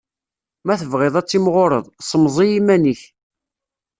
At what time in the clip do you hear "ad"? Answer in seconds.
1.19-1.25